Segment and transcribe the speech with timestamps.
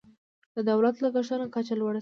[0.55, 1.89] د دولت لګښتونو کچه لوړه شوه.